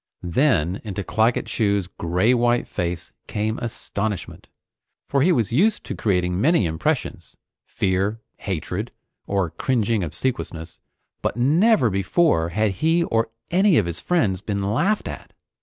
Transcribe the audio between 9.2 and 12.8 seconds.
or cringing obsequiousness but never before had